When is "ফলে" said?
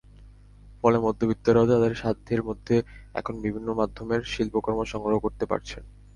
0.79-0.97